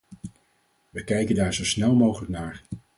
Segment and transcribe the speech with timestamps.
[0.89, 2.63] We kijken daar zo snel mogelijk naar.